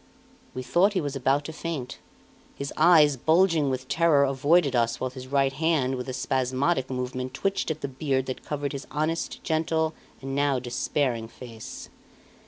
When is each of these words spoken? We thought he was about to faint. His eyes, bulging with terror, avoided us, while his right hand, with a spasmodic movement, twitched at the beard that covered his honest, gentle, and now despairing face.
We 0.55 0.63
thought 0.63 0.93
he 0.93 0.99
was 0.99 1.15
about 1.15 1.45
to 1.45 1.53
faint. 1.53 1.99
His 2.55 2.73
eyes, 2.75 3.17
bulging 3.17 3.69
with 3.69 3.87
terror, 3.87 4.23
avoided 4.23 4.75
us, 4.75 4.99
while 4.99 5.11
his 5.11 5.27
right 5.27 5.53
hand, 5.53 5.93
with 5.93 6.09
a 6.09 6.13
spasmodic 6.13 6.89
movement, 6.89 7.35
twitched 7.35 7.69
at 7.69 7.81
the 7.81 7.87
beard 7.87 8.25
that 8.25 8.43
covered 8.43 8.71
his 8.71 8.87
honest, 8.89 9.43
gentle, 9.43 9.93
and 10.19 10.33
now 10.33 10.57
despairing 10.57 11.27
face. 11.27 11.89